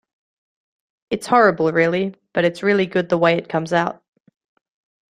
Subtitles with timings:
[1.11, 4.01] It's horrible really, but it's really good the way it comes out.